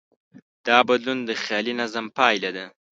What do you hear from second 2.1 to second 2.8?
پایله ده.